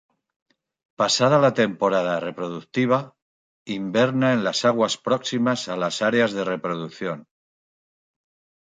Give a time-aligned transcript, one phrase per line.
[1.01, 2.99] Pasada la temporada reproductiva,
[3.77, 7.27] inverna en las aguas próximas a las áreas de reproducción.